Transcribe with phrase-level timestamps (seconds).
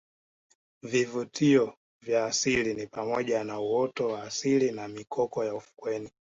[0.83, 6.09] Vivutio vya asili ni pamoja na uoto wa asili na mikoko ya ufukweni